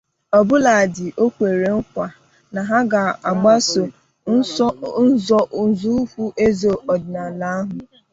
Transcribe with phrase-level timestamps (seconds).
[0.39, 2.07] ọbụladị dịka o kwere nkwà
[2.53, 3.83] na ha ga-gbaso
[5.59, 7.77] nzọụkwụ eze ọdịnala ahụ